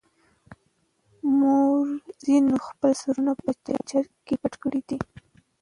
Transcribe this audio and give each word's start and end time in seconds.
مورخينو 1.37 2.55
خپل 2.67 2.91
سرونه 3.01 3.31
په 3.43 3.49
څادر 3.65 4.03
کې 4.25 4.35
پټ 4.41 4.53
کړي 4.63 4.81
دي. 4.89 4.99